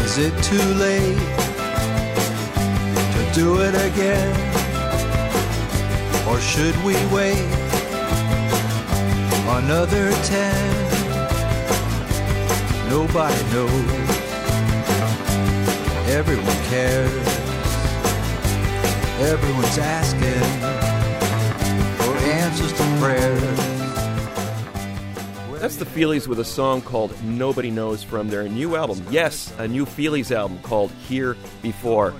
[0.05, 1.17] Is it too late
[3.11, 4.55] to do it again?
[6.27, 7.37] Or should we wait
[9.47, 10.84] another ten?
[12.89, 13.71] Nobody knows.
[16.07, 17.27] Everyone cares.
[19.19, 20.41] Everyone's asking
[21.97, 23.59] for answers to prayers.
[25.59, 29.03] That's the Feelies with a song called Nobody Knows from their new album.
[29.09, 32.13] Yes, a new Feelies album called Here Before.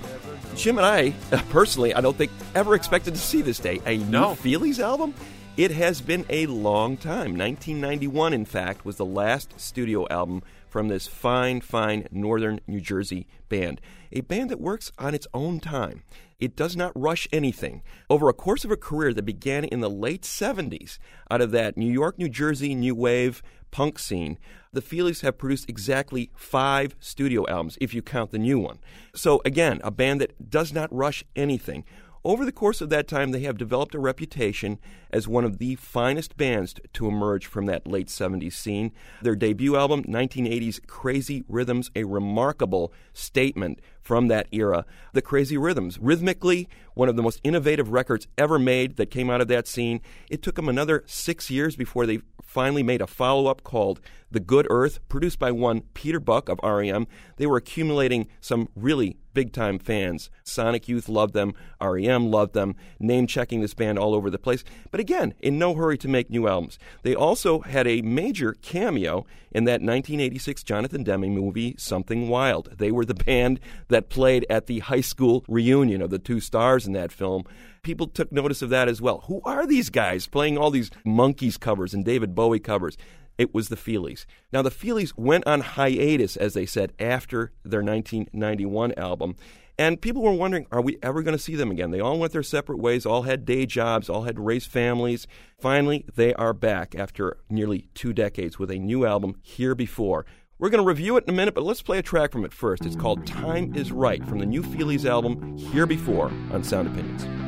[0.56, 1.10] Jim and I,
[1.50, 3.80] personally, I don't think ever expected to see this day.
[3.86, 4.30] A No.
[4.30, 5.14] new Feelies album?
[5.56, 7.34] It has been a long time.
[7.34, 13.26] 1991, in fact, was the last studio album from this fine, fine northern New Jersey
[13.48, 13.80] band.
[14.12, 16.02] A band that works on its own time.
[16.38, 17.82] It does not rush anything.
[18.10, 20.98] Over a course of a career that began in the late 70s,
[21.30, 24.38] out of that New York, New Jersey new wave punk scene,
[24.74, 28.78] the Feelies have produced exactly five studio albums, if you count the new one.
[29.14, 31.84] So, again, a band that does not rush anything.
[32.26, 34.80] Over the course of that time, they have developed a reputation
[35.12, 38.90] as one of the finest bands to emerge from that late 70s scene.
[39.22, 44.84] Their debut album, 1980's Crazy Rhythms, a remarkable statement from that era.
[45.12, 49.40] The Crazy Rhythms, rhythmically, one of the most innovative records ever made that came out
[49.40, 50.00] of that scene.
[50.28, 54.00] It took them another six years before they finally made a follow up called
[54.30, 57.06] The Good Earth, produced by one Peter Buck of REM.
[57.36, 60.30] They were accumulating some really big time fans.
[60.42, 64.64] Sonic Youth loved them, REM loved them, name checking this band all over the place.
[64.90, 66.78] But again, in no hurry to make new albums.
[67.02, 72.78] They also had a major cameo in that 1986 Jonathan Demme movie, Something Wild.
[72.78, 76.86] They were the band that played at the high school reunion of the two stars
[76.86, 77.44] in that film.
[77.82, 79.22] People took notice of that as well.
[79.28, 82.96] Who are these guys playing all these Monkees covers and David Bowie covers?
[83.38, 84.24] It was the Feelies.
[84.52, 89.36] Now, the Feelies went on hiatus, as they said, after their 1991 album.
[89.78, 91.90] And people were wondering, are we ever going to see them again?
[91.90, 95.26] They all went their separate ways, all had day jobs, all had raised families.
[95.58, 100.24] Finally, they are back after nearly two decades with a new album, Here Before.
[100.58, 102.54] We're going to review it in a minute, but let's play a track from it
[102.54, 102.86] first.
[102.86, 107.45] It's called Time is Right from the new Feelies album, Here Before, on Sound Opinions.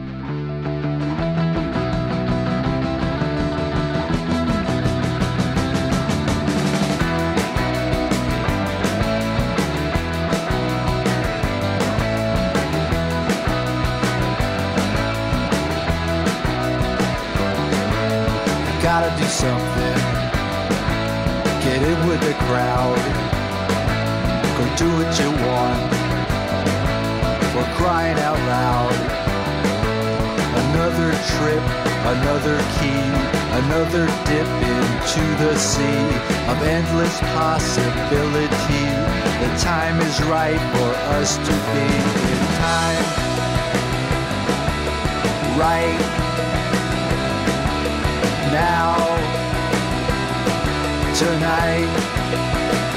[32.21, 33.05] Another key,
[33.63, 36.07] another dip into the sea
[36.51, 38.87] of endless possibility.
[39.43, 41.87] The time is right for us to be
[42.35, 43.07] in time.
[45.59, 45.99] Right
[48.53, 48.97] now,
[51.15, 52.88] tonight.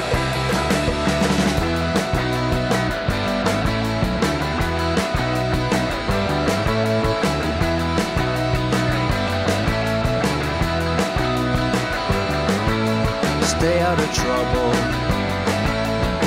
[13.62, 14.72] Stay out of trouble.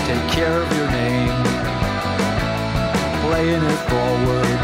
[0.08, 1.36] Take care of your name.
[3.28, 4.60] Playing it forward.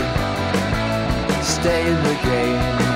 [1.43, 2.91] Stay in the game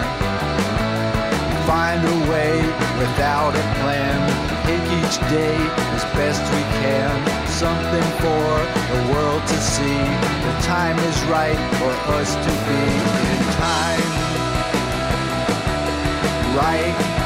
[1.67, 2.55] find a way
[2.99, 4.17] without a plan.
[4.63, 5.57] Take each day
[5.95, 7.11] as best we can.
[7.49, 8.47] Something for
[8.93, 9.99] the world to see.
[10.47, 12.81] The time is right for us to be
[13.33, 14.11] in time.
[16.55, 17.24] Right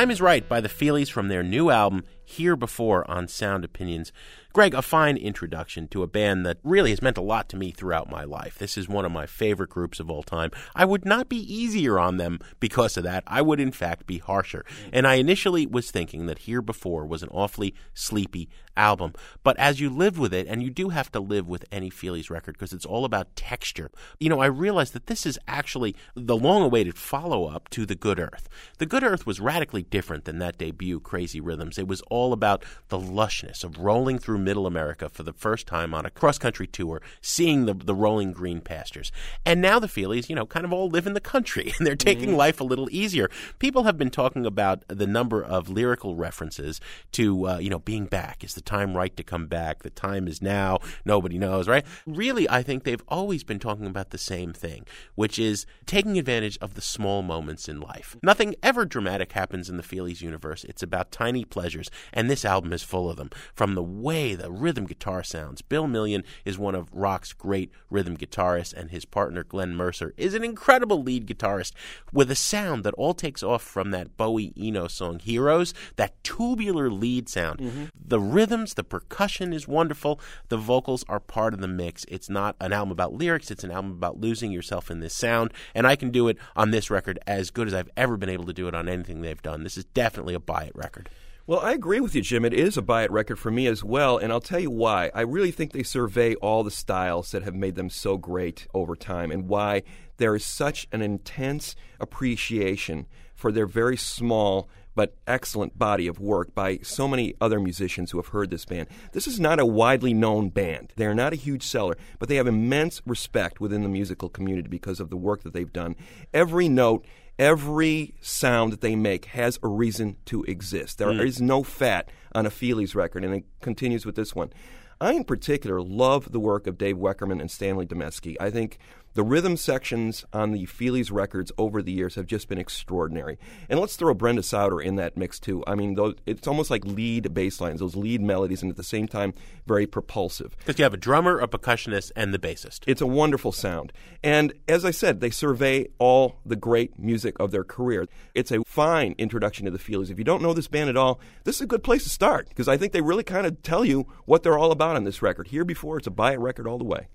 [0.00, 4.12] Time is Right by the Feelies from their new album, Here Before, on Sound Opinions.
[4.52, 7.70] Greg, a fine introduction to a band that really has meant a lot to me
[7.70, 8.58] throughout my life.
[8.58, 10.50] This is one of my favorite groups of all time.
[10.74, 13.22] I would not be easier on them because of that.
[13.28, 14.64] I would, in fact, be harsher.
[14.68, 14.90] Mm.
[14.92, 19.12] And I initially was thinking that Here Before was an awfully sleepy album.
[19.44, 22.28] But as you live with it, and you do have to live with any Feelies
[22.28, 26.36] record because it's all about texture, you know, I realized that this is actually the
[26.36, 28.48] long awaited follow up to The Good Earth.
[28.78, 31.78] The Good Earth was radically different than that debut, Crazy Rhythms.
[31.78, 35.94] It was all about the lushness of rolling through middle America for the first time
[35.94, 39.12] on a cross country tour, seeing the, the rolling green pastures.
[39.44, 41.96] And now the Feelies, you know, kind of all live in the country and they're
[41.96, 43.30] taking life a little easier.
[43.58, 46.80] People have been talking about the number of lyrical references
[47.12, 48.42] to, uh, you know, being back.
[48.44, 49.82] Is the time right to come back?
[49.82, 50.78] The time is now.
[51.04, 51.84] Nobody knows, right?
[52.06, 56.58] Really, I think they've always been talking about the same thing, which is taking advantage
[56.60, 58.16] of the small moments in life.
[58.22, 60.64] Nothing ever dramatic happens in the Feelies universe.
[60.64, 63.30] It's about tiny pleasures, and this album is full of them.
[63.54, 68.16] From the way the rhythm guitar sounds, Bill Million is one of rock's great rhythm
[68.16, 71.72] guitarists, and his partner Glenn Mercer is an incredible lead guitarist
[72.12, 76.90] with a sound that all takes off from that Bowie Eno song Heroes, that tubular
[76.90, 77.60] lead sound.
[77.60, 77.84] Mm-hmm.
[77.94, 80.20] The rhythms, the percussion is wonderful.
[80.48, 82.04] The vocals are part of the mix.
[82.08, 85.52] It's not an album about lyrics, it's an album about losing yourself in this sound,
[85.74, 88.46] and I can do it on this record as good as I've ever been able
[88.46, 89.64] to do it on anything they've done.
[89.64, 91.08] This is definitely a buy it record.
[91.50, 92.44] Well, I agree with you, Jim.
[92.44, 95.10] It is a buy it record for me as well, and I'll tell you why.
[95.12, 98.94] I really think they survey all the styles that have made them so great over
[98.94, 99.82] time and why
[100.18, 106.54] there is such an intense appreciation for their very small but excellent body of work
[106.54, 108.86] by so many other musicians who have heard this band.
[109.10, 110.92] This is not a widely known band.
[110.94, 114.68] They are not a huge seller, but they have immense respect within the musical community
[114.68, 115.96] because of the work that they've done.
[116.32, 117.04] Every note
[117.40, 120.98] Every sound that they make has a reason to exist.
[120.98, 121.24] There mm.
[121.24, 124.52] is no fat on a Feelies record, and it continues with this one.
[125.00, 128.36] I, in particular, love the work of Dave Weckerman and Stanley Demeski.
[128.38, 128.76] I think
[129.14, 133.38] the rhythm sections on the Feelies records over the years have just been extraordinary.
[133.68, 135.64] And let's throw Brenda Sauter in that mix, too.
[135.66, 138.84] I mean, those, it's almost like lead bass lines, those lead melodies, and at the
[138.84, 139.34] same time,
[139.66, 140.56] very propulsive.
[140.58, 142.80] Because you have a drummer, a percussionist, and the bassist.
[142.86, 143.92] It's a wonderful sound.
[144.22, 148.06] And as I said, they survey all the great music of their career.
[148.34, 150.10] It's a fine introduction to the Feelies.
[150.10, 152.48] If you don't know this band at all, this is a good place to start
[152.48, 155.22] because I think they really kind of tell you what they're all about on this
[155.22, 155.48] record.
[155.48, 157.08] Here before, it's a buy it record all the way.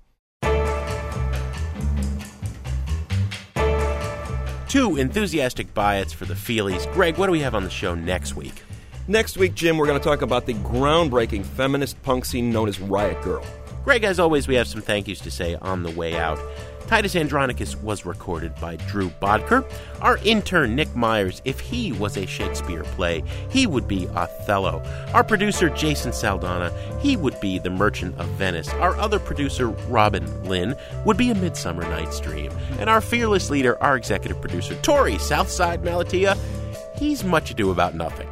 [4.75, 6.91] Two enthusiastic buy-its for the Feelies.
[6.91, 8.61] Greg, what do we have on the show next week?
[9.07, 12.77] Next week, Jim, we're going to talk about the groundbreaking feminist punk scene known as
[12.81, 13.45] Riot Grrrl.
[13.85, 16.37] Greg, as always, we have some thank yous to say on the way out.
[16.87, 19.65] Titus Andronicus was recorded by Drew Bodker.
[20.01, 24.83] Our intern, Nick Myers, if he was a Shakespeare play, he would be Othello.
[25.13, 26.71] Our producer, Jason Saldanha,
[27.01, 28.69] he would be The Merchant of Venice.
[28.69, 30.75] Our other producer, Robin Linn,
[31.05, 32.51] would be A Midsummer Night's Dream.
[32.79, 36.37] And our fearless leader, our executive producer, Torey Southside Malatia,
[36.97, 38.29] he's much ado about nothing.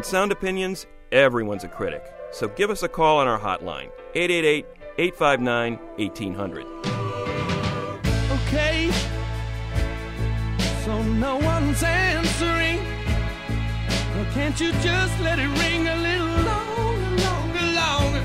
[0.00, 2.02] On Sound Opinions, everyone's a critic.
[2.32, 4.64] So give us a call on our hotline, 888
[4.96, 6.66] 859 1800.
[8.32, 8.90] Okay,
[10.86, 12.78] so no one's answering.
[14.14, 18.24] Well, can't you just let it ring a little longer, longer, longer?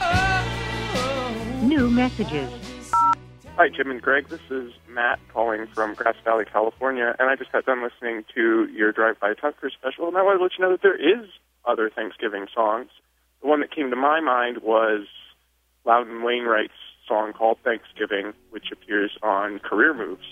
[0.00, 1.60] Oh.
[1.62, 2.69] New messages.
[3.60, 4.26] Hi, Jim and Greg.
[4.28, 8.66] This is Matt calling from Grass Valley, California, and I just got done listening to
[8.74, 11.28] your Drive-By Truckers special, and I wanted to let you know that there is
[11.66, 12.88] other Thanksgiving songs.
[13.42, 15.06] The one that came to my mind was
[15.84, 16.72] Loudon Wainwright's
[17.06, 20.24] song called Thanksgiving, which appears on Career Moves.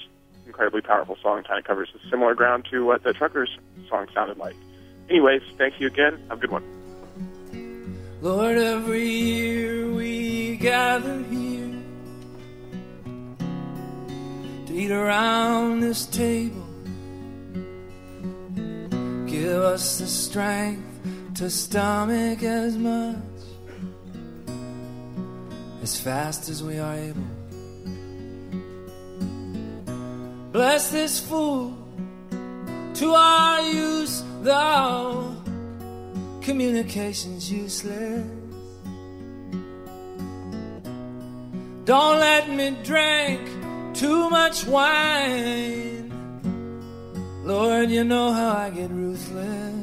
[0.47, 3.59] Incredibly powerful song, kind of covers a similar ground to what the Truckers
[3.91, 4.57] song sounded like.
[5.11, 6.19] Anyways, thank you again.
[6.31, 6.65] Have a good one.
[8.23, 11.58] Lord, every year we gather here
[14.79, 16.65] eat around this table.
[19.27, 21.01] Give us the strength
[21.35, 23.17] to stomach as much
[25.83, 27.31] as fast as we are able.
[30.53, 31.75] Bless this food
[32.95, 35.35] to our use, though
[36.41, 38.25] communication's useless.
[41.85, 43.58] Don't let me drink
[43.99, 46.13] too much wine.
[47.45, 49.75] Lord, you know how I get ruthless.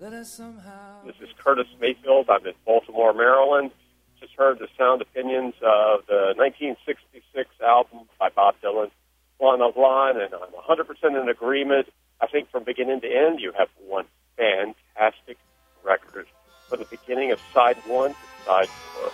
[0.00, 0.40] This
[1.20, 2.30] is Curtis Mayfield.
[2.30, 3.70] I'm in Baltimore, Maryland.
[4.20, 8.90] Just heard the sound opinions of the 1966 album by Bob Dylan,
[9.40, 11.88] Line of Line, and I'm 100% in agreement.
[12.20, 15.36] I think from beginning to end, you have one fantastic
[15.84, 16.26] record.
[16.68, 19.10] From the beginning of side one to side four.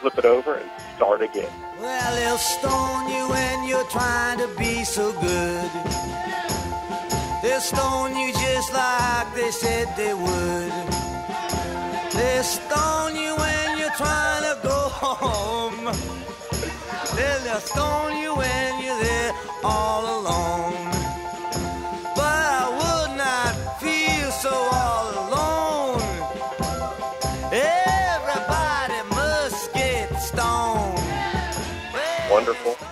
[0.00, 1.52] Flip it over and start again.
[1.80, 5.70] Well, they'll stone you when you're trying to be so good.
[7.42, 10.72] They'll stone you just like they said they would.
[12.16, 15.84] They'll stone you when you're trying to go home.
[17.16, 20.90] They'll stone you when you're there all alone.
[22.18, 25.63] But I would not feel so all alone.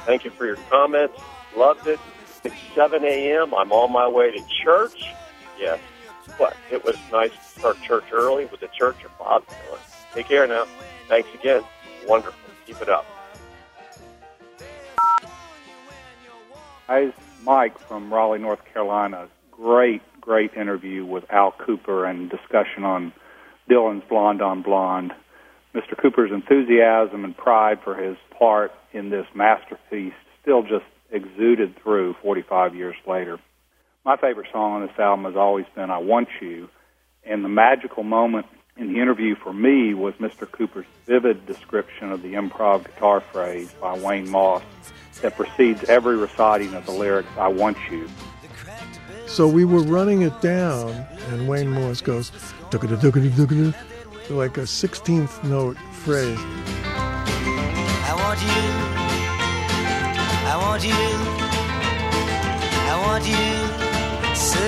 [0.05, 1.19] Thank you for your comments.
[1.57, 2.01] Loved it.
[2.45, 3.55] It's 7 a.m.
[3.55, 5.05] I'm on my way to church.
[5.59, 5.79] Yes.
[6.39, 6.57] What?
[6.71, 9.79] It was nice to start church early with the Church of Bob Dylan.
[10.15, 10.67] Take care now.
[11.09, 11.63] Thanks again.
[12.07, 12.39] Wonderful.
[12.67, 13.07] Keep it up.
[16.89, 17.13] Hi,
[17.45, 19.29] Mike from Raleigh, North Carolina.
[19.51, 23.13] Great, great interview with Al Kooper and discussion on
[23.71, 25.13] Dylan's Blonde on Blonde.
[25.75, 25.95] Mr.
[25.95, 32.75] Kooper's enthusiasm and pride for his part in this masterpiece still just exuded through 45
[32.75, 33.39] years later.
[34.05, 36.69] My favorite song on this album has always been I Want You,
[37.25, 40.47] and the magical moment in the interview for me was Mr.
[40.49, 44.63] Kooper's vivid description of the improv guitar phrase by Wayne Moss
[45.21, 48.09] that precedes every reciting of the lyrics I Want You.
[49.27, 50.91] So we were running it down,
[51.31, 52.33] and Wayne Moss goes,
[54.31, 56.39] like a 16th note phrase.
[60.73, 60.95] Want you.
[62.89, 64.59] I want you so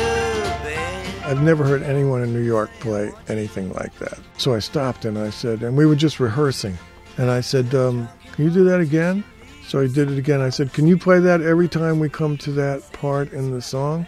[0.63, 1.25] bad.
[1.25, 4.19] I've never heard anyone in New York play anything like that.
[4.37, 6.77] So I stopped and I said, and we were just rehearsing.
[7.17, 9.25] And I said, um, Can you do that again?
[9.67, 10.43] So he did it again.
[10.43, 13.63] I said, Can you play that every time we come to that part in the
[13.63, 14.07] song?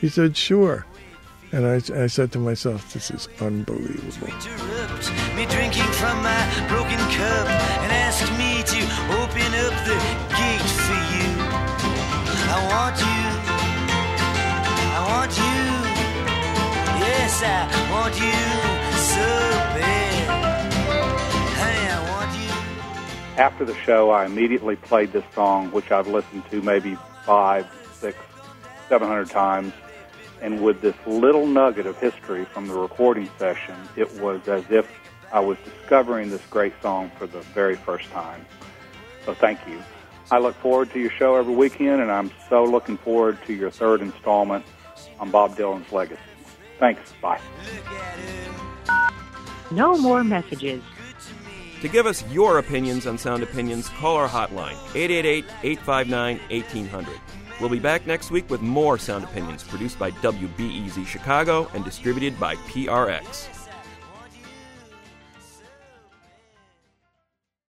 [0.00, 0.86] He said, Sure.
[1.52, 4.28] And I, I said to myself, This is unbelievable.
[12.56, 13.06] I want you.
[14.94, 15.58] I want you.
[17.02, 18.38] Yes, I want you
[18.96, 19.26] so
[19.74, 20.28] bad.
[21.58, 23.42] I want you.
[23.42, 26.96] After the show, I immediately played this song, which I've listened to maybe
[27.26, 28.16] five, six,
[28.88, 29.72] seven hundred times.
[30.40, 34.88] And with this little nugget of history from the recording session, it was as if
[35.32, 38.46] I was discovering this great song for the very first time.
[39.24, 39.82] So thank you.
[40.34, 43.70] I look forward to your show every weekend, and I'm so looking forward to your
[43.70, 44.64] third installment
[45.20, 46.20] on Bob Dylan's legacy.
[46.80, 47.12] Thanks.
[47.22, 47.40] Bye.
[49.70, 50.82] No more messages.
[51.82, 57.20] To give us your opinions on Sound Opinions, call our hotline, 888 859 1800.
[57.60, 62.40] We'll be back next week with more Sound Opinions produced by WBEZ Chicago and distributed
[62.40, 63.53] by PRX.